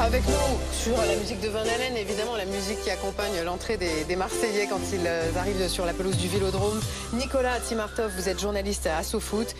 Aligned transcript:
Avec 0.00 0.26
nous, 0.26 0.58
sur 0.72 0.96
la 0.96 1.14
musique 1.14 1.40
de 1.40 1.48
Van 1.48 1.60
Halen, 1.60 1.96
évidemment, 1.96 2.36
la 2.36 2.46
musique 2.46 2.80
qui 2.82 2.90
accompagne 2.90 3.40
l'entrée 3.44 3.76
des, 3.76 4.16
Marseillais 4.16 4.66
quand 4.68 4.80
ils 4.92 5.06
euh, 5.06 5.30
arrivent 5.38 5.68
sur 5.68 5.86
la 5.86 5.92
pelouse 5.92 6.16
du 6.16 6.26
Vélodrome. 6.26 6.80
Nicolas 7.12 7.60
Timartov, 7.60 8.10
vous 8.16 8.28
êtes 8.28 8.40
journaliste 8.40 8.88
à 8.88 9.02
Foot. 9.04 9.54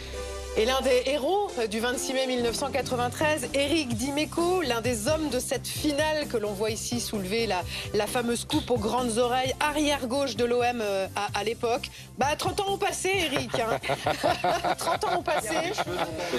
Et 0.57 0.67
l'un 0.67 0.81
des 0.83 1.03
héros 1.07 1.51
du 1.69 1.81
26 1.81 2.13
mai 2.13 2.27
1993, 2.29 3.49
Eric 3.55 3.89
Dimeco, 3.97 4.63
l'un 4.63 4.81
des 4.81 5.09
hommes 5.09 5.29
de 5.29 5.41
cette 5.41 5.67
finale 5.67 6.29
que 6.29 6.37
l'on 6.37 6.53
voit 6.53 6.71
ici 6.71 7.01
soulever 7.01 7.47
la, 7.47 7.63
la 7.93 8.07
fameuse 8.07 8.45
coupe 8.45 8.71
aux 8.71 8.79
grandes 8.79 9.19
oreilles, 9.19 9.53
arrière-gauche 9.59 10.37
de 10.37 10.45
l'OM 10.45 10.81
euh, 10.81 11.09
à, 11.35 11.43
l'époque. 11.43 11.91
Bah, 12.19 12.37
30 12.39 12.61
ans 12.61 12.75
ont 12.75 12.79
passé, 12.79 13.11
Eric. 13.33 13.51
30 13.51 13.63
hein. 13.65 15.09
ans 15.09 15.19
ont 15.19 15.23
passé. 15.25 15.57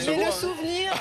Mais 0.08 0.26
le 0.26 0.32
souvenir. 0.32 0.94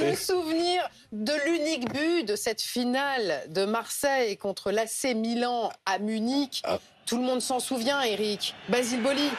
le 0.02 0.16
souvenir 0.16 0.82
de 1.12 1.32
l'unique 1.46 1.92
but 1.92 2.24
de 2.24 2.34
cette 2.34 2.60
finale 2.60 3.44
de 3.50 3.64
Marseille 3.64 4.36
contre 4.36 4.72
l'AC 4.72 5.14
Milan 5.14 5.70
à 5.86 6.00
Munich. 6.00 6.62
Ah. 6.64 6.80
Tout 7.06 7.18
le 7.18 7.22
monde 7.22 7.40
s'en 7.40 7.60
souvient, 7.60 8.02
Eric. 8.02 8.56
Basile 8.68 9.00
Boli. 9.00 9.30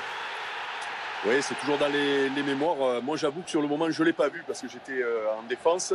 Oui, 1.25 1.33
c'est 1.41 1.55
toujours 1.55 1.77
dans 1.77 1.89
les, 1.89 2.29
mémoires. 2.43 2.81
Euh, 2.81 3.01
moi, 3.01 3.17
j'avoue 3.17 3.41
que 3.41 3.49
sur 3.49 3.61
le 3.61 3.67
moment, 3.67 3.91
je 3.91 4.01
ne 4.01 4.07
l'ai 4.07 4.13
pas 4.13 4.29
vu 4.29 4.41
parce 4.47 4.61
que 4.61 4.69
j'étais 4.69 5.01
euh, 5.01 5.25
en 5.37 5.43
défense. 5.43 5.93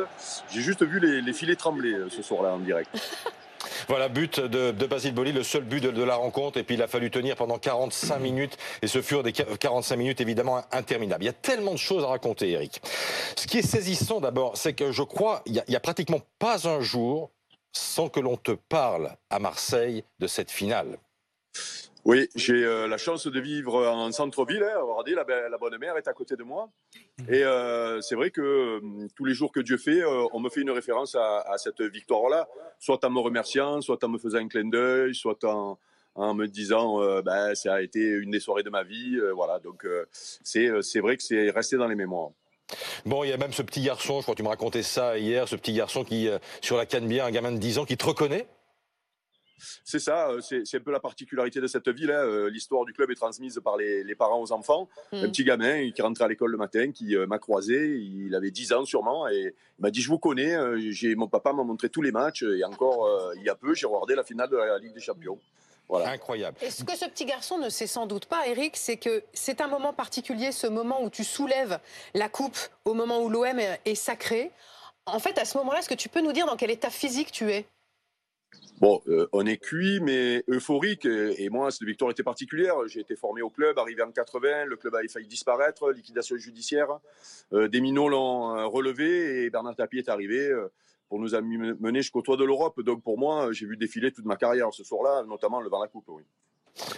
J'ai 0.50 0.60
juste 0.60 0.84
vu 0.84 1.00
les, 1.00 1.32
filets 1.32 1.56
trembler 1.56 1.94
euh, 1.94 2.10
ce 2.10 2.22
soir-là 2.22 2.52
en 2.54 2.58
direct. 2.58 2.90
Voilà, 3.88 4.08
but 4.08 4.40
de, 4.40 4.72
Basile 4.86 5.14
Boli, 5.14 5.32
le 5.32 5.42
seul 5.42 5.64
but 5.64 5.80
de, 5.82 6.02
la 6.02 6.16
rencontre. 6.16 6.58
Et 6.58 6.64
puis 6.64 6.74
il 6.74 6.82
a 6.82 6.86
fallu 6.86 7.10
tenir 7.10 7.34
pendant 7.34 7.58
45 7.58 8.18
minutes. 8.18 8.58
Et 8.82 8.86
ce 8.86 9.00
furent 9.00 9.22
des 9.22 9.32
45 9.32 9.96
minutes 9.96 10.20
évidemment 10.20 10.62
interminables. 10.70 11.24
Il 11.24 11.26
y 11.26 11.30
a 11.30 11.34
tellement 11.34 11.72
de 11.72 11.78
choses 11.78 12.04
à 12.04 12.08
raconter, 12.08 12.50
Eric. 12.50 12.80
Ce 13.36 13.46
qui 13.46 13.58
est 13.58 13.66
saisissant 13.66 14.20
d'abord, 14.20 14.56
c'est 14.56 14.74
que 14.74 14.92
je 14.92 15.02
crois, 15.02 15.42
il 15.46 15.62
n'y 15.66 15.76
a 15.76 15.80
pratiquement 15.80 16.20
pas 16.38 16.68
un 16.68 16.80
jour 16.80 17.30
sans 17.72 18.08
que 18.08 18.20
l'on 18.20 18.36
te 18.36 18.52
parle 18.52 19.16
à 19.30 19.38
Marseille 19.38 20.04
de 20.18 20.26
cette 20.26 20.50
finale. 20.50 20.98
Oui, 22.04 22.28
j'ai 22.34 22.64
euh, 22.64 22.86
la 22.86 22.98
chance 22.98 23.26
de 23.26 23.40
vivre 23.40 23.86
en 23.86 24.12
centre-ville. 24.12 24.62
Hein. 24.62 24.78
Regardez, 24.82 25.14
la, 25.14 25.48
la, 25.48 25.56
bonne 25.56 25.78
mère 25.78 25.96
est 25.96 26.06
à 26.06 26.12
côté 26.12 26.36
de 26.36 26.42
moi. 26.42 26.68
Et 27.30 27.42
euh, 27.42 28.02
c'est 28.02 28.14
vrai 28.14 28.30
que 28.30 28.42
euh, 28.42 29.08
tous 29.16 29.24
les 29.24 29.32
jours 29.32 29.50
que 29.50 29.60
Dieu 29.60 29.78
fait, 29.78 30.04
on 30.04 30.38
me 30.38 30.50
fait 30.50 30.60
une 30.60 30.70
référence 30.70 31.14
à, 31.14 31.54
cette 31.56 31.80
victoire-là, 31.80 32.46
soit 32.78 33.02
en 33.04 33.10
me 33.10 33.20
remerciant, 33.20 33.80
soit 33.80 34.04
en 34.04 34.08
me 34.08 34.18
faisant 34.18 34.38
un 34.38 34.48
clin 34.48 34.68
d'œil, 34.68 35.14
soit 35.14 35.44
en, 35.44 35.78
me 36.16 36.46
disant 36.46 37.00
ben, 37.22 37.54
ça 37.54 37.74
a 37.74 37.80
été 37.80 38.00
une 38.00 38.30
des 38.30 38.40
soirées 38.40 38.62
de 38.62 38.70
ma 38.70 38.82
vie. 38.82 39.18
voilà, 39.34 39.58
donc 39.58 39.86
c'est 40.12 41.00
vrai 41.00 41.16
que 41.16 41.22
c'est 41.22 41.50
resté 41.50 41.76
dans 41.76 41.88
les 41.88 41.94
mémoires. 41.94 42.30
Bon, 43.06 43.24
il 43.24 43.30
y 43.30 43.32
a 43.32 43.36
même 43.36 43.52
ce 43.52 43.62
petit 43.62 43.82
garçon, 43.82 44.18
je 44.18 44.22
crois 44.22 44.34
que 44.34 44.38
tu 44.38 44.42
me 44.42 44.48
racontais 44.48 44.82
ça 44.82 45.18
hier, 45.18 45.48
ce 45.48 45.56
petit 45.56 45.72
garçon 45.72 46.04
qui, 46.04 46.28
sur 46.60 46.76
la 46.76 46.84
canne 46.84 47.10
un 47.10 47.30
gamin 47.30 47.52
de 47.52 47.58
10 47.58 47.78
ans, 47.78 47.84
qui 47.86 47.96
te 47.96 48.04
reconnaît 48.04 48.46
c'est 49.84 49.98
ça, 49.98 50.30
euh, 50.30 50.40
c'est 50.40 50.76
un 50.76 50.80
peu 50.80 50.90
la 50.90 51.00
particularité 51.00 51.60
de 51.60 51.66
cette 51.66 51.88
ville. 51.88 52.10
Hein. 52.10 52.24
Euh, 52.24 52.50
l'histoire 52.50 52.84
du 52.84 52.92
club 52.92 53.10
est 53.10 53.14
transmise 53.14 53.60
par 53.62 53.76
les, 53.76 54.14
parents 54.14 54.40
aux 54.40 54.52
enfants. 54.52 54.88
Hmm. 55.12 55.24
Un 55.24 55.28
petit 55.28 55.44
gamin 55.44 55.90
qui 55.90 56.02
rentrait 56.02 56.24
à 56.24 56.28
l'école 56.28 56.52
le 56.52 56.58
matin, 56.58 56.92
qui 56.92 57.16
euh, 57.16 57.26
m'a 57.26 57.38
croisé, 57.38 57.96
il 57.98 58.34
avait 58.34 58.50
10 58.50 58.72
ans 58.72 58.84
sûrement, 58.84 59.28
et 59.28 59.54
il 59.78 59.82
m'a 59.82 59.90
dit 59.90 60.00
Je 60.00 60.08
vous 60.08 60.18
connais, 60.18 60.56
mon 61.16 61.28
papa 61.28 61.52
m'a 61.52 61.64
montré 61.64 61.88
tous 61.88 62.02
les 62.02 62.12
matchs, 62.12 62.42
et 62.42 62.64
encore 62.64 63.10
il 63.36 63.42
y 63.42 63.48
a 63.48 63.54
peu, 63.54 63.74
j'ai 63.74 63.86
regardé 63.86 64.14
la 64.14 64.24
finale 64.24 64.50
de 64.50 64.56
la 64.56 64.78
Ligue 64.78 64.94
des 64.94 65.00
Champions. 65.00 65.38
Voilà. 65.88 66.10
Incroyable. 66.10 66.56
Et 66.62 66.70
ce 66.70 66.82
que 66.82 66.96
ce 66.96 67.04
petit 67.04 67.26
garçon 67.26 67.58
ne 67.58 67.68
sait 67.68 67.86
sans 67.86 68.06
doute 68.06 68.26
pas, 68.26 68.46
Eric, 68.46 68.76
c'est 68.76 68.96
que 68.96 69.22
c'est 69.34 69.60
un 69.60 69.68
moment 69.68 69.92
particulier, 69.92 70.50
ce 70.50 70.66
moment 70.66 71.02
où 71.02 71.10
tu 71.10 71.24
soulèves 71.24 71.78
la 72.14 72.28
coupe 72.28 72.56
au 72.84 72.94
moment 72.94 73.20
où 73.20 73.28
l'OM 73.28 73.58
est 73.84 73.94
sacré. 73.94 74.50
En 75.06 75.18
fait, 75.18 75.36
à 75.38 75.44
ce 75.44 75.58
moment-là, 75.58 75.80
est-ce 75.80 75.88
que 75.88 75.94
tu 75.94 76.08
peux 76.08 76.22
nous 76.22 76.32
dire 76.32 76.46
dans 76.46 76.56
quel 76.56 76.70
état 76.70 76.88
physique 76.88 77.30
tu 77.30 77.50
es? 77.50 77.66
Bon, 78.80 79.00
euh, 79.08 79.28
on 79.32 79.46
est 79.46 79.56
cuit, 79.56 80.00
mais 80.00 80.42
euphorique. 80.48 81.06
Et, 81.06 81.48
moi, 81.48 81.70
cette 81.70 81.84
victoire 81.84 82.10
était 82.10 82.22
particulière. 82.22 82.74
J'ai 82.86 83.00
été 83.00 83.14
formé 83.14 83.40
au 83.40 83.50
club, 83.50 83.78
arrivé 83.78 84.02
en 84.02 84.10
80. 84.10 84.64
Le 84.66 84.76
club 84.76 84.94
a 84.96 85.00
failli 85.08 85.28
disparaître, 85.28 85.90
liquidation 85.92 86.36
judiciaire. 86.36 86.88
Euh, 87.52 87.68
des 87.68 87.80
minots 87.80 88.08
l'ont 88.08 88.56
euh, 88.56 88.66
relevé 88.66 89.44
et 89.44 89.50
Bernard 89.50 89.76
Tapie 89.76 89.98
est 89.98 90.08
arrivé 90.08 90.52
pour 91.08 91.20
nous 91.20 91.34
amener 91.34 92.02
jusqu'au 92.02 92.22
toit 92.22 92.36
de 92.36 92.44
l'Europe. 92.44 92.80
Donc 92.80 93.02
pour 93.02 93.16
moi, 93.16 93.52
j'ai 93.52 93.66
vu 93.66 93.76
défiler 93.76 94.10
toute 94.10 94.24
ma 94.24 94.36
carrière 94.36 94.72
ce 94.72 94.82
soir-là, 94.82 95.24
notamment 95.26 95.60
le 95.60 95.70
la 95.70 95.88
coupe. 95.88 96.08
Oui. 96.08 96.24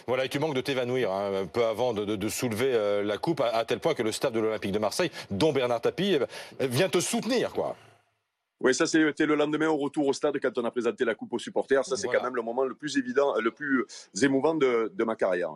Voilà, 0.07 0.25
et 0.25 0.29
tu 0.31 0.39
manques 0.39 0.55
de 0.55 0.63
t'évanouir 0.63 1.13
hein, 1.13 1.43
un 1.43 1.47
peu 1.47 1.65
avant 1.67 1.93
de, 1.93 2.29
soulever 2.29 3.03
la 3.05 3.19
coupe, 3.19 3.43
à, 3.43 3.65
tel 3.67 3.79
point 3.79 3.93
que 3.93 4.03
le 4.03 4.13
staff 4.13 4.33
de 4.33 4.41
l'Olympique 4.41 4.73
de 4.73 4.79
Marseille, 4.79 5.11
dont 5.31 5.53
Bernard 5.53 5.83
Tapie, 5.83 6.19
vient 6.61 6.89
te 6.89 7.01
soutenir. 7.01 7.53
quoi. 7.53 7.77
Oui, 8.61 8.75
ça 8.75 8.87
c'était 8.87 9.27
le 9.27 9.35
lendemain 9.35 9.69
au 9.69 9.77
retour 9.77 10.07
au 10.07 10.13
stade 10.13 10.39
quand 10.41 10.57
on 10.59 10.65
a 10.65 10.71
présenté 10.71 11.05
la 11.05 11.15
coupe 11.15 11.33
aux 11.33 11.39
supporters. 11.39 11.85
Ça 11.85 11.97
c'est 11.97 12.09
quand 12.09 12.23
même 12.23 12.37
le 12.37 12.43
moment 12.43 12.65
le 12.65 12.75
plus 12.75 12.97
évident, 12.97 13.35
le 13.39 13.51
plus 13.51 13.85
émouvant 14.23 14.55
de, 14.55 15.05
ma 15.05 15.15
carrière. 15.15 15.51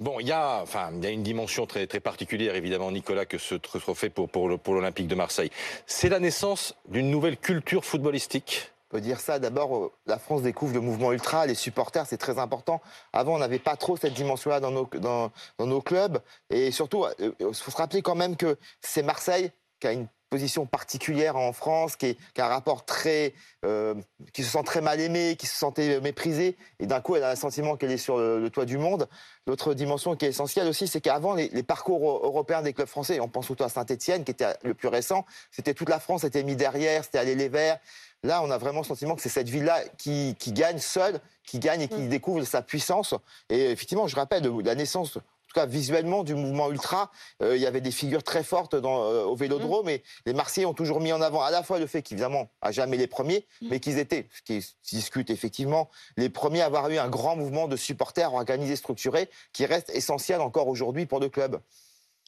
Bon, 0.00 0.18
il 0.18 0.26
y 0.26 0.32
a, 0.32 0.60
enfin, 0.62 0.90
il 0.94 1.04
y 1.04 1.06
a 1.06 1.10
une 1.10 1.22
dimension 1.22 1.66
très 1.66 1.86
très 1.86 2.00
particulière 2.00 2.54
évidemment, 2.54 2.90
Nicolas, 2.90 3.26
que 3.26 3.38
ce 3.38 3.54
trophée 3.54 4.10
pour 4.10 4.28
pour 4.28 4.74
l'Olympique 4.74 5.06
de 5.06 5.14
Marseille. 5.14 5.50
C'est 5.86 6.08
la 6.08 6.18
naissance 6.18 6.74
d'une 6.88 7.10
nouvelle 7.10 7.36
culture 7.36 7.84
footballistique. 7.84 8.72
On 8.90 8.96
peut 8.96 9.00
dire 9.00 9.18
ça. 9.18 9.38
D'abord, 9.40 9.76
euh, 9.76 9.92
la 10.06 10.18
France 10.18 10.42
découvre 10.42 10.74
le 10.74 10.80
mouvement 10.80 11.12
ultra, 11.12 11.46
les 11.46 11.56
supporters, 11.56 12.06
c'est 12.06 12.18
très 12.18 12.38
important. 12.38 12.80
Avant, 13.12 13.34
on 13.34 13.38
n'avait 13.38 13.58
pas 13.58 13.76
trop 13.76 13.96
cette 13.96 14.14
dimension-là 14.14 14.60
dans 14.60 14.70
nos, 14.70 14.88
dans, 15.00 15.32
dans 15.58 15.66
nos 15.66 15.80
clubs. 15.80 16.20
Et 16.50 16.70
surtout, 16.70 17.04
il 17.18 17.34
euh, 17.40 17.52
faut 17.52 17.70
se 17.72 17.76
rappeler 17.76 18.02
quand 18.02 18.14
même 18.14 18.36
que 18.36 18.56
c'est 18.80 19.02
Marseille 19.02 19.50
qui 19.80 19.88
a 19.88 19.92
une 19.92 20.06
position 20.28 20.66
particulière 20.66 21.36
en 21.36 21.52
France, 21.52 21.96
qui, 21.96 22.16
a 22.38 22.44
un 22.44 22.48
rapport 22.48 22.84
très, 22.84 23.34
euh, 23.64 23.94
qui 24.32 24.42
se 24.42 24.50
sent 24.50 24.62
très 24.64 24.80
mal 24.80 25.00
aimé, 25.00 25.36
qui 25.38 25.46
se 25.46 25.56
sentait 25.56 26.00
méprisé, 26.00 26.56
et 26.80 26.86
d'un 26.86 27.00
coup 27.00 27.16
elle 27.16 27.24
a 27.24 27.30
le 27.30 27.36
sentiment 27.36 27.76
qu'elle 27.76 27.92
est 27.92 27.96
sur 27.96 28.18
le, 28.18 28.48
toit 28.50 28.64
du 28.64 28.78
monde. 28.78 29.08
L'autre 29.46 29.74
dimension 29.74 30.16
qui 30.16 30.26
est 30.26 30.30
essentielle 30.30 30.66
aussi, 30.68 30.88
c'est 30.88 31.00
qu'avant 31.00 31.34
les, 31.34 31.62
parcours 31.62 32.24
européens 32.24 32.62
des 32.62 32.72
clubs 32.72 32.88
français, 32.88 33.20
on 33.20 33.28
pense 33.28 33.46
surtout 33.46 33.64
à 33.64 33.68
Saint-Etienne, 33.68 34.24
qui 34.24 34.32
était 34.32 34.54
le 34.62 34.74
plus 34.74 34.88
récent, 34.88 35.24
c'était 35.50 35.74
toute 35.74 35.88
la 35.88 36.00
France 36.00 36.24
était 36.24 36.42
mise 36.42 36.56
derrière, 36.56 37.04
c'était 37.04 37.18
aller 37.18 37.34
les 37.34 37.48
Verts. 37.48 37.78
Là, 38.22 38.42
on 38.42 38.50
a 38.50 38.58
vraiment 38.58 38.80
le 38.80 38.86
sentiment 38.86 39.14
que 39.14 39.22
c'est 39.22 39.28
cette 39.28 39.48
ville-là 39.48 39.82
qui, 39.98 40.34
qui, 40.38 40.52
gagne 40.52 40.78
seule, 40.78 41.20
qui 41.44 41.58
gagne 41.58 41.82
et 41.82 41.88
qui 41.88 42.00
mm. 42.00 42.08
découvre 42.08 42.42
sa 42.44 42.62
puissance. 42.62 43.14
Et 43.50 43.70
effectivement, 43.70 44.08
je 44.08 44.16
rappelle 44.16 44.44
la 44.64 44.74
naissance 44.74 45.18
visuellement, 45.66 46.24
du 46.24 46.34
mouvement 46.34 46.70
ultra. 46.70 47.10
Euh, 47.42 47.56
il 47.56 47.62
y 47.62 47.66
avait 47.66 47.80
des 47.80 47.90
figures 47.90 48.22
très 48.22 48.42
fortes 48.42 48.76
dans, 48.76 49.04
euh, 49.04 49.24
au 49.24 49.34
Vélodrome, 49.34 49.86
mm. 49.86 49.90
et 49.90 50.02
les 50.26 50.34
Marseillais 50.34 50.66
ont 50.66 50.74
toujours 50.74 51.00
mis 51.00 51.12
en 51.12 51.20
avant 51.20 51.42
à 51.42 51.50
la 51.50 51.62
fois 51.62 51.78
le 51.78 51.86
fait 51.86 52.02
qu'évidemment, 52.02 52.50
à 52.60 52.72
jamais 52.72 52.96
les 52.96 53.06
premiers, 53.06 53.46
mm. 53.62 53.68
mais 53.70 53.80
qu'ils 53.80 53.98
étaient, 53.98 54.28
ce 54.32 54.42
qui 54.42 54.62
se 54.62 54.74
discute 54.90 55.30
effectivement, 55.30 55.88
les 56.16 56.28
premiers 56.28 56.60
à 56.60 56.66
avoir 56.66 56.88
eu 56.90 56.98
un 56.98 57.08
grand 57.08 57.36
mouvement 57.36 57.68
de 57.68 57.76
supporters 57.76 58.34
organisés, 58.34 58.76
structurés, 58.76 59.28
qui 59.52 59.64
reste 59.64 59.90
essentiel 59.90 60.40
encore 60.40 60.68
aujourd'hui 60.68 61.06
pour 61.06 61.20
le 61.20 61.28
club. 61.28 61.60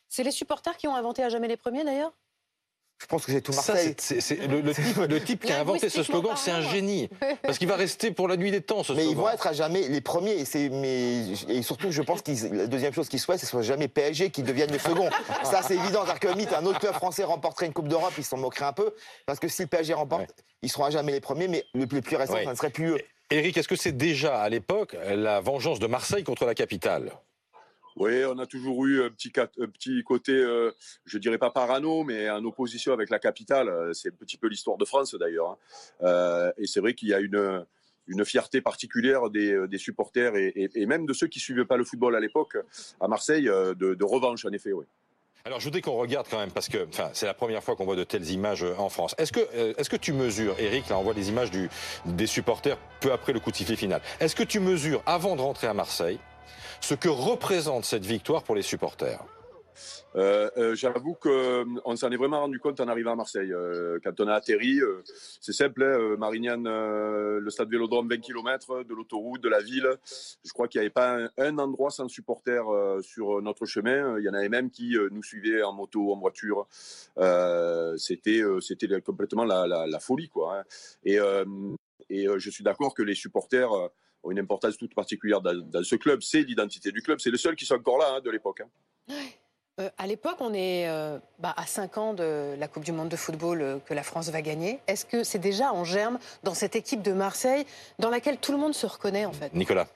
C'est 0.08 0.22
les 0.22 0.30
supporters 0.30 0.76
qui 0.76 0.88
ont 0.88 0.94
inventé 0.94 1.22
à 1.22 1.28
jamais 1.28 1.48
les 1.48 1.56
premiers 1.56 1.84
d'ailleurs? 1.84 2.12
Je 3.00 3.06
pense 3.06 3.24
que 3.24 3.32
c'est 3.32 3.40
tout 3.40 3.52
Marseille. 3.52 3.94
le, 4.48 5.18
type, 5.20 5.44
qui 5.44 5.52
a 5.52 5.60
inventé 5.60 5.88
ce 5.88 6.02
slogan, 6.02 6.32
c'est 6.36 6.50
un 6.50 6.60
génie. 6.60 7.08
Parce 7.42 7.58
qu'il 7.58 7.68
va 7.68 7.76
rester 7.76 8.10
pour 8.10 8.26
la 8.26 8.36
nuit 8.36 8.50
des 8.50 8.60
temps, 8.60 8.82
ce 8.82 8.92
mais 8.92 9.02
slogan. 9.02 9.12
ils 9.12 9.16
vont 9.16 9.30
être 9.30 9.46
à 9.46 9.52
jamais 9.52 9.86
les 9.88 10.00
premiers. 10.00 10.44
Et, 10.54 10.68
mais, 10.68 11.22
et 11.48 11.62
surtout, 11.62 11.92
je 11.92 12.02
pense 12.02 12.22
que 12.22 12.32
la 12.54 12.66
deuxième 12.66 12.92
chose 12.92 13.08
qu'ils 13.08 13.20
souhaitent, 13.20 13.38
c'est 13.38 13.46
soit 13.46 13.62
jamais 13.62 13.86
PSG 13.86 14.30
qui 14.30 14.42
deviennent 14.42 14.72
les 14.72 14.80
seconds. 14.80 15.10
Ça, 15.44 15.62
c'est 15.62 15.76
évident. 15.76 16.04
cest 16.06 16.52
un 16.52 16.66
autre 16.66 16.80
club 16.80 16.94
français 16.94 17.24
remporterait 17.24 17.66
une 17.66 17.72
Coupe 17.72 17.88
d'Europe, 17.88 18.12
ils 18.18 18.24
s'en 18.24 18.36
moqueraient 18.36 18.66
un 18.66 18.72
peu. 18.72 18.92
Parce 19.26 19.38
que 19.38 19.46
si 19.46 19.62
le 19.62 19.68
PSG 19.68 19.94
remporte, 19.94 20.34
ils 20.62 20.70
seront 20.70 20.84
à 20.84 20.90
jamais 20.90 21.12
les 21.12 21.20
premiers, 21.20 21.46
mais 21.46 21.64
le 21.74 21.86
plus, 21.86 22.00
récent, 22.16 22.34
ça 22.34 22.50
ne 22.50 22.56
serait 22.56 22.70
plus 22.70 22.90
eux. 22.90 23.00
Eric, 23.30 23.56
est-ce 23.58 23.68
que 23.68 23.76
c'est 23.76 23.96
déjà 23.96 24.40
à 24.40 24.48
l'époque 24.48 24.96
la 25.06 25.40
vengeance 25.40 25.78
de 25.78 25.86
Marseille 25.86 26.24
contre 26.24 26.46
la 26.46 26.54
capitale? 26.54 27.12
Oui, 27.96 28.24
on 28.24 28.38
a 28.38 28.46
toujours 28.46 28.86
eu 28.86 29.02
un 29.02 29.10
petit, 29.10 30.02
côté, 30.04 30.32
euh, 30.32 30.70
je 31.04 31.18
dirais 31.18 31.38
pas 31.38 31.50
parano, 31.50 32.04
mais 32.04 32.30
en 32.30 32.44
opposition 32.44 32.92
avec 32.92 33.10
la 33.10 33.18
capitale. 33.18 33.68
Euh, 33.68 33.92
c'est 33.92 34.08
un 34.08 34.16
petit 34.16 34.36
peu 34.36 34.48
l'histoire 34.48 34.76
de 34.76 34.84
France 34.84 35.14
d'ailleurs. 35.14 35.50
Hein. 35.50 35.56
Euh, 36.02 36.52
et 36.58 36.66
c'est 36.66 36.80
vrai 36.80 36.94
qu'il 36.94 37.08
y 37.08 37.14
a 37.14 37.20
une, 37.20 37.64
fierté 38.24 38.60
particulière 38.60 39.30
des, 39.30 39.78
supporters 39.78 40.34
et, 40.36 40.86
même 40.86 41.06
de 41.06 41.12
ceux 41.12 41.26
qui 41.26 41.40
suivaient 41.40 41.64
pas 41.64 41.76
le 41.76 41.84
football 41.84 42.16
à 42.16 42.20
l'époque 42.20 42.56
à 43.00 43.08
Marseille, 43.08 43.44
de, 43.44 44.04
revanche 44.04 44.44
en 44.44 44.52
effet. 44.52 44.72
Oui. 44.72 44.84
Alors 45.44 45.60
je 45.60 45.64
voudrais 45.64 45.80
qu'on 45.80 45.96
regarde 45.96 46.26
quand 46.30 46.38
même, 46.38 46.50
parce 46.50 46.68
que 46.68 46.86
c'est 47.12 47.26
la 47.26 47.34
première 47.34 47.62
fois 47.62 47.74
qu'on 47.74 47.84
voit 47.84 47.96
de 47.96 48.04
telles 48.04 48.30
images 48.30 48.64
en 48.76 48.88
France. 48.88 49.14
Est-ce 49.18 49.32
que, 49.32 49.40
est 49.40 49.88
que 49.88 49.96
tu 49.96 50.12
mesures, 50.12 50.56
Eric, 50.58 50.88
là 50.88 50.98
on 50.98 51.02
voit 51.02 51.14
les 51.14 51.28
images 51.28 51.50
du, 51.50 51.68
des 52.06 52.26
supporters 52.26 52.78
peu 53.00 53.12
après 53.12 53.32
le 53.32 53.40
coup 53.40 53.50
de 53.50 53.56
sifflet 53.56 53.76
final, 53.76 54.00
est-ce 54.20 54.36
que 54.36 54.42
tu 54.42 54.60
mesures, 54.60 55.02
avant 55.06 55.36
de 55.36 55.40
rentrer 55.40 55.66
à 55.66 55.74
Marseille, 55.74 56.18
ce 56.80 56.94
que 56.94 57.08
représente 57.08 57.84
cette 57.84 58.04
victoire 58.04 58.42
pour 58.42 58.54
les 58.54 58.62
supporters 58.62 59.24
Euh, 60.16 60.50
euh, 60.56 60.74
J'avoue 60.74 61.14
qu'on 61.14 61.96
s'en 61.96 62.10
est 62.10 62.16
vraiment 62.16 62.40
rendu 62.40 62.58
compte 62.58 62.80
en 62.80 62.88
arrivant 62.88 63.12
à 63.12 63.16
Marseille. 63.16 63.52
quand 64.02 64.20
on 64.20 64.28
a 64.28 64.34
atterri, 64.34 64.80
c'est 65.40 65.52
simple, 65.52 65.82
hein, 65.82 66.16
Marignane, 66.18 66.64
le 66.64 67.50
stade 67.50 67.70
Vélodrome, 67.70 68.08
20 68.08 68.18
km 68.18 68.84
de 68.84 68.94
l'autoroute, 68.94 69.42
de 69.42 69.48
la 69.48 69.60
ville. 69.60 69.88
Je 70.44 70.52
crois 70.52 70.68
qu'il 70.68 70.80
n'y 70.80 70.86
avait 70.86 70.92
pas 70.92 71.18
un, 71.36 71.58
endroit 71.58 71.90
sans 71.90 72.08
supporters 72.08 72.66
sur 73.02 73.40
notre 73.42 73.66
chemin. 73.66 74.18
Il 74.18 74.24
y 74.24 74.28
en 74.28 74.34
avait 74.34 74.48
même 74.48 74.70
qui 74.70 74.96
nous 75.10 75.22
suivaient 75.22 75.62
en 75.62 75.72
moto, 75.72 76.12
en 76.12 76.18
voiture. 76.18 76.66
C'était 77.98 78.42
complètement 79.04 79.44
la, 79.44 80.00
folie. 80.00 80.28
Quoi, 80.28 80.58
hein. 80.58 80.64
Et 82.10 82.26
je 82.38 82.50
suis 82.50 82.64
d'accord 82.64 82.94
que 82.94 83.02
les 83.02 83.14
supporters 83.14 83.70
ont 84.22 84.30
une 84.30 84.38
importance 84.38 84.76
toute 84.76 84.94
particulière 84.94 85.40
dans, 85.40 85.82
ce 85.82 85.96
club. 85.96 86.22
C'est 86.22 86.42
l'identité 86.42 86.92
du 86.92 87.02
club. 87.02 87.20
C'est 87.20 87.30
le 87.30 87.38
seul 87.38 87.56
qui 87.56 87.64
soit 87.64 87.78
encore 87.78 87.98
là 87.98 88.16
hein, 88.16 88.20
de 88.20 88.30
l'époque. 88.30 88.60
Hein. 88.60 89.14
Euh, 89.80 89.90
à 89.96 90.06
l'époque, 90.06 90.36
on 90.40 90.52
est 90.52 90.88
euh, 90.88 91.18
bah, 91.38 91.54
à 91.56 91.66
5 91.66 91.98
ans 91.98 92.14
de 92.14 92.56
la 92.58 92.68
Coupe 92.68 92.84
du 92.84 92.92
Monde 92.92 93.08
de 93.08 93.16
football 93.16 93.62
euh, 93.62 93.78
que 93.78 93.94
la 93.94 94.02
France 94.02 94.28
va 94.30 94.42
gagner. 94.42 94.80
Est-ce 94.88 95.04
que 95.04 95.22
c'est 95.22 95.38
déjà 95.38 95.72
en 95.72 95.84
germe 95.84 96.18
dans 96.42 96.54
cette 96.54 96.74
équipe 96.74 97.02
de 97.02 97.12
Marseille 97.12 97.64
dans 97.98 98.10
laquelle 98.10 98.38
tout 98.38 98.52
le 98.52 98.58
monde 98.58 98.74
se 98.74 98.86
reconnaît 98.86 99.24
en 99.24 99.32
fait? 99.32 99.54
Nicolas 99.54 99.86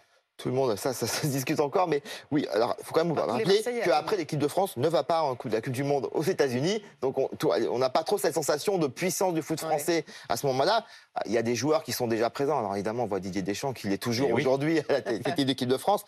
tout 0.42 0.48
le 0.48 0.54
monde, 0.54 0.76
ça, 0.76 0.92
ça, 0.92 1.06
se 1.06 1.26
discute 1.28 1.60
encore, 1.60 1.86
mais 1.86 2.02
oui, 2.32 2.46
alors 2.52 2.74
il 2.78 2.84
faut 2.84 2.92
quand 2.92 3.04
même 3.04 3.14
vous 3.14 3.20
rappeler 3.20 3.62
qu'après 3.84 4.16
l'équipe 4.16 4.40
de 4.40 4.48
France 4.48 4.76
ne 4.76 4.88
va 4.88 5.04
pas 5.04 5.22
en 5.22 5.36
coupe, 5.36 5.52
la 5.52 5.60
Coupe 5.60 5.72
du 5.72 5.84
Monde 5.84 6.08
aux 6.12 6.24
États-Unis, 6.24 6.82
donc 7.00 7.16
on 7.16 7.78
n'a 7.78 7.90
pas 7.90 8.02
trop 8.02 8.18
cette 8.18 8.34
sensation 8.34 8.76
de 8.76 8.88
puissance 8.88 9.34
du 9.34 9.42
foot 9.42 9.60
français 9.60 10.04
à 10.28 10.36
ce 10.36 10.46
moment-là. 10.46 10.84
Il 11.26 11.32
y 11.32 11.38
a 11.38 11.42
des 11.42 11.54
joueurs 11.54 11.82
qui 11.84 11.92
sont 11.92 12.06
déjà 12.06 12.30
présents. 12.30 12.58
Alors 12.58 12.74
évidemment, 12.74 13.04
on 13.04 13.06
voit 13.06 13.20
Didier 13.20 13.42
Deschamps 13.42 13.72
qui 13.72 13.86
l'est 13.86 13.98
toujours 13.98 14.32
aujourd'hui 14.32 14.80
à 14.88 14.94
la 14.94 15.00
tête 15.02 15.22
de 15.38 15.44
l'équipe 15.44 15.68
de 15.68 15.76
France. 15.76 16.04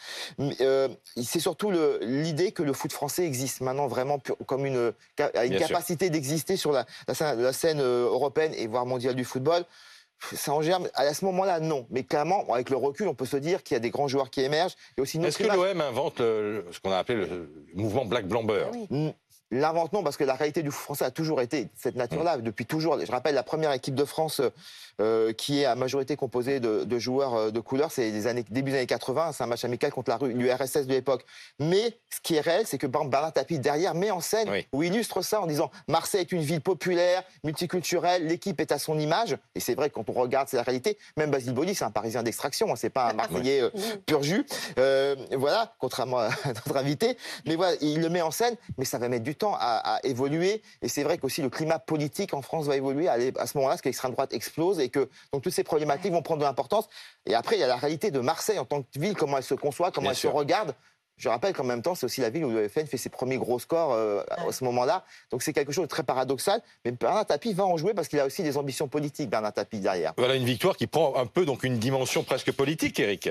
Euh, 0.60 0.88
c'est 1.22 1.40
surtout 1.40 1.70
l'idée 2.00 2.52
que 2.52 2.62
le 2.62 2.72
foot 2.72 2.92
français 2.92 3.24
existe 3.24 3.60
maintenant 3.60 3.86
vraiment 3.86 4.18
comme 4.46 4.66
une, 4.66 4.92
une 5.18 5.58
capacité 5.58 6.10
d'exister 6.10 6.56
sur 6.56 6.72
la, 6.72 6.86
la, 7.06 7.52
scène 7.52 7.80
euh, 7.80 8.06
européenne 8.06 8.52
et 8.56 8.66
voire 8.66 8.86
mondiale 8.86 9.14
du 9.14 9.24
football 9.24 9.64
ça 10.32 10.52
en 10.52 10.62
germe. 10.62 10.88
À 10.94 11.12
ce 11.14 11.24
moment-là, 11.24 11.60
non. 11.60 11.86
Mais 11.90 12.04
clairement, 12.04 12.44
avec 12.52 12.70
le 12.70 12.76
recul, 12.76 13.08
on 13.08 13.14
peut 13.14 13.26
se 13.26 13.36
dire 13.36 13.62
qu'il 13.62 13.74
y 13.74 13.76
a 13.76 13.80
des 13.80 13.90
grands 13.90 14.08
joueurs 14.08 14.30
qui 14.30 14.40
émergent. 14.40 14.74
Est-ce 14.96 15.38
que 15.38 15.44
l'OM 15.44 15.80
invente 15.80 16.18
ce 16.18 16.80
qu'on 16.80 16.92
a 16.92 16.98
appelé 16.98 17.26
le 17.26 17.48
mouvement 17.74 18.04
Black 18.04 18.26
Blamber 18.26 18.66
L'invente 18.90 19.16
non, 19.92 20.02
parce 20.02 20.16
que 20.16 20.24
la 20.24 20.34
réalité 20.34 20.62
du 20.62 20.70
foot 20.70 20.84
français 20.84 21.04
a 21.04 21.10
toujours 21.10 21.40
été 21.40 21.68
cette 21.76 21.96
nature-là, 21.96 22.38
depuis 22.38 22.66
toujours. 22.66 22.98
Je 23.04 23.10
rappelle 23.10 23.34
la 23.34 23.42
première 23.42 23.72
équipe 23.72 23.94
de 23.94 24.04
France 24.04 24.40
euh, 25.00 25.32
qui 25.32 25.60
est 25.60 25.64
à 25.64 25.74
majorité 25.74 26.14
composée 26.14 26.60
de, 26.60 26.98
joueurs 27.00 27.34
euh, 27.34 27.50
de 27.50 27.58
couleur, 27.58 27.90
c'est 27.90 28.12
les 28.12 28.28
années, 28.28 28.44
début 28.48 28.70
des 28.70 28.76
années 28.76 28.86
80, 28.86 29.32
c'est 29.32 29.42
un 29.42 29.48
match 29.48 29.64
amical 29.64 29.90
contre 29.90 30.24
l'URSS 30.28 30.86
de 30.86 30.92
l'époque. 30.92 31.24
Mais 31.58 31.98
ce 32.10 32.20
qui 32.22 32.36
est 32.36 32.40
réel, 32.40 32.64
c'est 32.64 32.78
que 32.78 32.86
Bernard 32.86 33.32
Tapie 33.32 33.58
derrière 33.58 33.96
met 33.96 34.12
en 34.12 34.20
scène 34.20 34.48
ou 34.72 34.84
illustre 34.84 35.20
ça 35.22 35.40
en 35.40 35.46
disant 35.46 35.72
Marseille 35.88 36.20
est 36.20 36.30
une 36.30 36.42
ville 36.42 36.60
populaire, 36.60 37.24
multiculturelle, 37.42 38.24
l'équipe 38.24 38.60
est 38.60 38.70
à 38.70 38.78
son 38.78 38.96
image. 38.96 39.36
Et 39.56 39.60
c'est 39.60 39.74
vrai 39.74 39.90
quand 39.90 40.08
on 40.08 40.12
regarde, 40.12 40.46
c'est 40.48 40.58
la 40.58 40.62
réalité. 40.62 40.96
Même 41.16 41.32
Basile 41.32 41.54
Boli, 41.54 41.74
c'est 41.74 41.84
un 41.84 41.90
Parisien 41.90 42.22
d'extraction, 42.22 42.70
hein, 42.70 42.76
c'est 42.76 42.90
pas 42.90 43.10
un 43.10 43.12
Marseillais 43.14 43.62
euh, 43.62 43.70
pur 44.06 44.22
jus. 44.22 44.46
voilà, 45.32 45.74
contrairement 45.80 46.18
à 46.18 46.28
notre 46.46 46.76
invité. 46.76 47.16
Mais 47.46 47.56
voilà, 47.56 47.76
il 47.80 48.00
le 48.00 48.08
met 48.10 48.22
en 48.22 48.30
scène, 48.30 48.54
mais 48.78 48.84
ça 48.84 48.98
va 48.98 49.08
mettre 49.08 49.24
du 49.24 49.34
temps 49.34 49.43
à, 49.52 49.98
évoluer. 50.04 50.62
Et 50.82 50.88
c'est 50.88 51.02
vrai 51.02 51.18
qu'aussi 51.18 51.42
le 51.42 51.50
climat 51.50 51.78
politique 51.78 52.32
en 52.34 52.42
France 52.42 52.66
va 52.66 52.76
évoluer 52.76 53.08
à, 53.08 53.18
ce 53.18 53.56
moment-là, 53.58 53.74
parce 53.74 53.82
que 53.82 53.88
l'extrême 53.88 54.12
droite 54.12 54.32
explose 54.32 54.80
et 54.80 54.88
que 54.88 55.10
donc 55.32 55.42
toutes 55.42 55.52
ces 55.52 55.64
problématiques 55.64 56.12
vont 56.12 56.22
prendre 56.22 56.40
de 56.40 56.46
l'importance. 56.46 56.88
Et 57.26 57.34
après, 57.34 57.56
il 57.56 57.60
y 57.60 57.64
a 57.64 57.66
la 57.66 57.76
réalité 57.76 58.10
de 58.10 58.20
Marseille 58.20 58.58
en 58.58 58.64
tant 58.64 58.82
que 58.82 58.98
ville, 58.98 59.14
comment 59.14 59.36
elle 59.36 59.44
se 59.44 59.54
conçoit, 59.54 59.90
comment 59.90 60.10
elle 60.10 60.16
se 60.16 60.26
regarde. 60.26 60.74
Je 61.16 61.28
rappelle 61.28 61.52
qu'en 61.52 61.64
même 61.64 61.82
temps, 61.82 61.94
c'est 61.94 62.06
aussi 62.06 62.20
la 62.20 62.30
ville 62.30 62.44
où 62.44 62.50
le 62.50 62.68
FN 62.68 62.86
fait 62.86 62.96
ses 62.96 63.08
premiers 63.08 63.38
gros 63.38 63.58
scores 63.58 63.92
euh, 63.92 64.22
à 64.28 64.50
ce 64.50 64.64
moment-là. 64.64 65.04
Donc 65.30 65.42
c'est 65.42 65.52
quelque 65.52 65.70
chose 65.70 65.84
de 65.84 65.88
très 65.88 66.02
paradoxal. 66.02 66.60
Mais 66.84 66.90
Bernard 66.90 67.26
Tapie 67.26 67.52
va 67.52 67.64
en 67.64 67.76
jouer 67.76 67.94
parce 67.94 68.08
qu'il 68.08 68.18
a 68.18 68.26
aussi 68.26 68.42
des 68.42 68.56
ambitions 68.56 68.88
politiques, 68.88 69.30
Bernard 69.30 69.52
Tapie, 69.52 69.78
derrière. 69.78 70.12
Voilà 70.16 70.34
une 70.34 70.44
victoire 70.44 70.76
qui 70.76 70.86
prend 70.86 71.14
un 71.16 71.26
peu 71.26 71.44
donc 71.44 71.62
une 71.62 71.78
dimension 71.78 72.24
presque 72.24 72.50
politique, 72.52 72.98
Eric. 72.98 73.30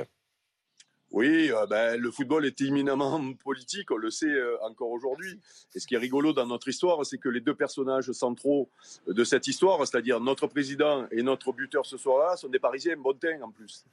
Oui, 1.14 1.52
euh, 1.52 1.68
ben, 1.68 1.96
le 2.02 2.10
football 2.10 2.44
est 2.44 2.60
éminemment 2.62 3.22
politique, 3.44 3.92
on 3.92 3.98
le 3.98 4.10
sait 4.10 4.26
euh, 4.26 4.58
encore 4.64 4.90
aujourd'hui. 4.90 5.40
Et 5.76 5.80
ce 5.80 5.86
qui 5.86 5.94
est 5.94 6.00
rigolo 6.00 6.34
dans 6.34 6.48
notre 6.48 6.68
histoire, 6.68 7.06
c'est 7.06 7.20
que 7.20 7.30
les 7.30 7.40
deux 7.40 7.54
personnages 7.54 8.12
centraux 8.12 8.68
de 9.08 9.24
cette 9.24 9.46
histoire, 9.48 9.78
c'est-à-dire 9.86 10.20
notre 10.20 10.48
président 10.48 11.06
et 11.12 11.22
notre 11.22 11.54
buteur 11.54 11.86
ce 11.86 11.98
soir-là, 11.98 12.36
sont 12.36 12.50
des 12.50 12.58
Parisiens 12.58 12.98
bon 12.98 13.14
en 13.44 13.52
plus. 13.52 13.86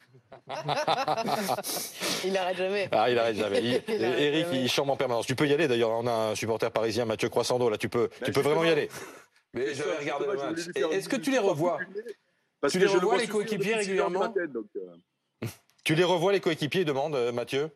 il 2.24 2.32
n'arrête 2.32 2.56
jamais. 2.56 2.88
Ah, 2.90 3.10
il 3.10 3.16
n'arrête 3.16 3.36
jamais. 3.36 3.84
Eric, 3.88 4.46
il 4.54 4.68
chante 4.68 4.88
en 4.88 4.96
permanence. 4.96 5.26
Tu 5.26 5.36
peux 5.36 5.46
y 5.46 5.52
aller 5.52 5.68
d'ailleurs, 5.68 5.90
on 5.90 6.06
a 6.06 6.30
un 6.30 6.34
supporter 6.34 6.70
parisien, 6.70 7.04
Mathieu 7.04 7.28
Croissando, 7.28 7.68
là, 7.68 7.76
tu 7.76 7.90
peux, 7.90 8.08
ben, 8.08 8.26
tu 8.26 8.32
peux 8.32 8.40
vraiment 8.40 8.64
y 8.64 8.70
aller. 8.70 8.88
Mais 9.52 9.74
je 9.74 9.82
vais 9.82 9.96
regarder 9.98 10.26
le 10.26 10.36
match. 10.36 10.92
Est-ce 10.92 11.08
que 11.08 11.16
tu 11.16 11.30
les 11.30 11.38
revois 11.38 11.78
Tu 12.70 12.78
les 12.78 12.86
revois 12.86 13.18
les 13.18 13.28
coéquipiers 13.28 13.74
régulièrement 13.74 14.32
euh. 14.34 14.96
Tu 15.84 15.94
les 15.94 16.04
revois, 16.04 16.32
les 16.32 16.40
coéquipiers, 16.40 16.84
demande 16.84 17.14
euh, 17.14 17.32
Mathieu? 17.32 17.70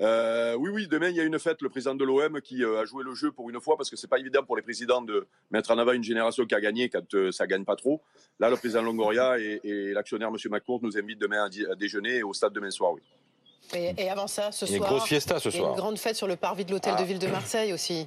Euh, 0.00 0.56
oui, 0.58 0.70
oui, 0.70 0.88
demain, 0.88 1.08
il 1.08 1.16
y 1.16 1.20
a 1.20 1.22
une 1.22 1.38
fête, 1.38 1.62
le 1.62 1.68
président 1.68 1.94
de 1.94 2.04
l'OM 2.04 2.40
qui 2.40 2.64
euh, 2.64 2.80
a 2.80 2.84
joué 2.84 3.04
le 3.04 3.14
jeu 3.14 3.30
pour 3.30 3.48
une 3.50 3.60
fois, 3.60 3.76
parce 3.76 3.88
que 3.88 3.96
c'est 3.96 4.08
pas 4.08 4.18
évident 4.18 4.42
pour 4.42 4.56
les 4.56 4.62
présidents 4.62 5.00
de 5.00 5.26
mettre 5.50 5.70
en 5.70 5.78
avant 5.78 5.92
une 5.92 6.02
génération 6.02 6.44
qui 6.44 6.54
a 6.54 6.60
gagné 6.60 6.88
quand 6.88 7.08
ça 7.10 7.42
ça 7.42 7.46
gagne 7.46 7.64
pas 7.64 7.76
trop. 7.76 8.02
Là, 8.38 8.50
le 8.50 8.56
président 8.56 8.82
Longoria 8.82 9.38
et, 9.38 9.92
l'actionnaire 9.92 10.28
M. 10.28 10.36
McCourt 10.50 10.80
nous 10.82 10.96
invitent 10.96 11.20
demain 11.20 11.44
à, 11.44 11.74
déjeuner 11.74 12.22
au 12.22 12.32
stade 12.32 12.52
demain 12.52 12.70
soir, 12.70 12.92
oui. 12.92 13.02
Et, 13.74 14.10
avant 14.10 14.26
ça, 14.26 14.52
ce 14.52 14.66
soir, 14.66 14.76
une 14.76 14.84
grosse 14.84 15.08
fiesta 15.08 15.38
ce 15.38 15.50
soir. 15.50 15.62
Il 15.62 15.64
y 15.64 15.66
a 15.66 15.70
une 15.70 15.76
grande 15.76 15.98
fête 15.98 16.16
sur 16.16 16.26
le 16.26 16.36
parvis 16.36 16.64
de 16.64 16.72
l'hôtel 16.72 16.94
de 16.94 17.00
ah. 17.00 17.04
ville 17.04 17.18
de 17.18 17.26
Marseille 17.26 17.72
aussi. 17.72 18.06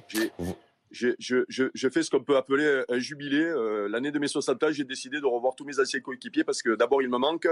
Je, 0.90 1.14
je, 1.18 1.88
fais 1.88 2.02
ce 2.02 2.10
qu'on 2.10 2.22
peut 2.22 2.36
appeler 2.36 2.84
un 2.88 2.98
jubilé. 2.98 3.52
L'année 3.90 4.10
de 4.10 4.18
mes 4.18 4.28
60 4.28 4.62
ans, 4.62 4.68
j'ai 4.70 4.84
décidé 4.84 5.20
de 5.20 5.26
revoir 5.26 5.54
tous 5.54 5.64
mes 5.64 5.80
anciens 5.80 6.00
coéquipiers 6.00 6.44
parce 6.44 6.62
que 6.62 6.76
d'abord, 6.76 7.02
il 7.02 7.08
me 7.08 7.18
manque 7.18 7.48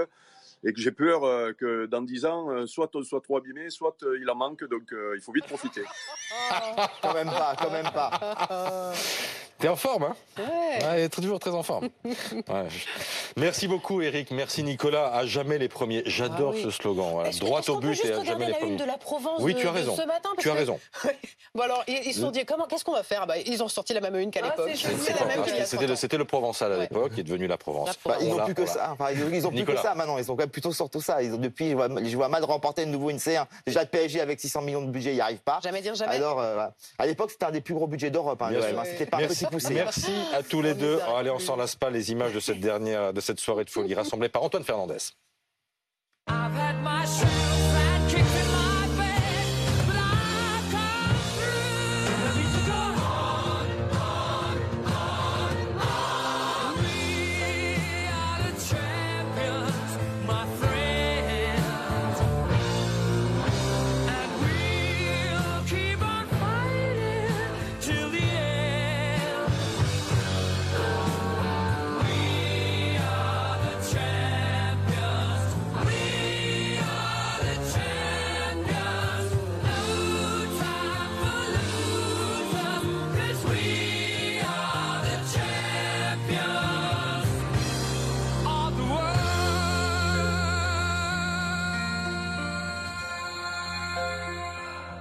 et 0.64 0.72
que 0.72 0.81
j'ai 0.81 0.90
peur 0.90 1.25
euh, 1.25 1.52
que 1.52 1.87
dans 1.87 2.02
10 2.02 2.25
ans, 2.25 2.50
euh, 2.50 2.66
soit 2.66 2.90
on 2.94 3.02
soit 3.02 3.20
trop 3.20 3.37
abîmé, 3.37 3.69
soit 3.70 3.96
euh, 4.02 4.19
il 4.20 4.28
en 4.31 4.34
manque, 4.34 4.64
donc 4.64 4.82
il 5.14 5.20
faut 5.20 5.32
vite 5.32 5.46
profiter. 5.46 5.82
quand 7.02 7.14
même 7.14 7.28
pas, 7.28 7.55
quand 7.58 7.70
même 7.70 7.90
pas. 7.93 8.93
T'es 9.58 9.69
en 9.69 9.76
forme, 9.76 10.05
hein? 10.05 10.16
Ouais. 10.38 11.08
toujours 11.08 11.38
très 11.38 11.52
en 11.52 11.62
forme. 11.62 11.88
Merci 13.36 13.66
beaucoup, 13.66 14.00
Eric. 14.00 14.31
Merci, 14.31 14.62
Nicolas. 14.62 15.12
À 15.12 15.26
jamais 15.26 15.58
les 15.58 15.69
premiers. 15.69 16.02
J'adore 16.06 16.54
ah 16.56 16.62
ce 16.62 16.70
slogan. 16.70 17.10
Voilà. 17.12 17.31
Droit 17.31 17.60
au 17.69 17.78
but 17.78 18.04
et 18.04 18.12
à 18.12 18.25
jamais 18.25 18.46
les 18.46 18.52
premiers. 18.52 18.76
de 18.76 18.84
la 18.84 18.96
Provence 18.96 19.40
oui, 19.40 19.54
tu 19.54 19.66
as 19.66 19.72
raison. 19.72 19.96
ce 19.96 20.06
matin, 20.06 20.31
tu 20.38 20.50
as 20.50 20.54
raison. 20.54 20.78
bon 21.54 21.62
alors, 21.62 21.82
ils 21.88 22.14
se 22.14 22.20
sont 22.20 22.31
dit 22.31 22.44
comment, 22.44 22.66
qu'est-ce 22.66 22.84
qu'on 22.84 22.92
va 22.92 23.02
faire? 23.02 23.26
Bah, 23.26 23.38
Ils 23.38 23.62
ont 23.62 23.69
sorti 23.69 23.92
la 23.92 24.00
même 24.00 24.16
une 24.16 24.31
qu'à 24.31 24.40
ah, 24.44 24.50
l'époque. 24.50 24.76
C'était 25.96 26.16
le, 26.16 26.25
Provençal 26.25 26.72
à 26.72 26.78
l'époque, 26.78 27.14
qui 27.14 27.20
est 27.20 27.25
devenu 27.25 27.46
la 27.46 27.58
Provence. 27.58 27.90
Bah, 28.04 28.16
ils 28.20 28.28
n'ont 28.28 28.44
plus 28.44 28.54
que 28.54 28.66
ça. 28.66 28.90
Enfin, 28.92 29.08
ils 29.12 29.46
ont 29.46 29.50
plus 29.50 29.64
que 29.64 29.76
ça 29.76 29.94
maintenant. 29.94 30.19
Ils 30.19 30.31
ont 30.31 30.36
quand 30.36 30.42
même 30.42 30.50
plutôt 30.50 30.72
sur 30.72 30.88
tout 30.88 31.00
ça. 31.00 31.22
Ils 31.22 31.34
ont 31.34 31.38
depuis, 31.38 31.70
je 31.70 32.16
vois, 32.16 32.28
mal 32.28 32.44
remporter 32.44 32.86
de 32.86 32.90
nouveau 32.90 33.10
une 33.10 33.19
C1. 33.19 33.46
Déjà 33.66 33.82
le 33.82 33.88
PSG 33.88 34.20
avec 34.20 34.40
600 34.40 34.62
millions 34.62 34.82
de 34.82 34.90
budget, 34.90 35.10
il 35.10 35.16
n'y 35.16 35.20
arrive 35.20 35.38
pas. 35.38 35.60
Jamais 35.62 35.82
dire 35.82 35.94
jamais. 35.94 36.14
Alors, 36.14 36.40
euh, 36.40 36.66
à 36.98 37.06
l'époque, 37.06 37.31
c'était 37.31 37.46
un 37.46 37.50
des 37.50 37.60
plus 37.60 37.75
gros 37.75 37.86
budgets 37.86 38.10
d'Europe. 38.10 38.40
Hein, 38.42 38.50
c'était 38.84 39.06
pas 39.06 39.19
petit 39.19 39.46
poussé. 39.46 39.75
Merci 39.75 40.12
à 40.32 40.42
tous 40.42 40.62
les 40.62 40.75
deux. 40.75 41.00
Allez, 41.16 41.31
on 41.31 41.38
s'en 41.38 41.56
lasse 41.56 41.75
pas 41.75 41.90
les 41.90 42.12
images 42.12 42.32
de 42.32 42.40
cette 42.40 42.60
dernière, 42.60 43.12
de 43.12 43.20
cette 43.24 43.40
soirée 43.40 43.64
de 43.64 43.70
folie 43.70 43.94
rassemblée 43.94 44.28
par 44.28 44.43
Antoine 44.43 44.64
Fernandez. 44.64 44.98